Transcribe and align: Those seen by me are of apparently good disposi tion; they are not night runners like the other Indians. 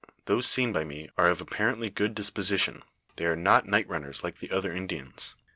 Those 0.25 0.47
seen 0.47 0.71
by 0.73 0.83
me 0.83 1.11
are 1.15 1.29
of 1.29 1.41
apparently 1.41 1.91
good 1.91 2.15
disposi 2.15 2.57
tion; 2.59 2.81
they 3.17 3.27
are 3.27 3.35
not 3.35 3.67
night 3.67 3.87
runners 3.87 4.23
like 4.23 4.39
the 4.39 4.49
other 4.49 4.73
Indians. 4.73 5.35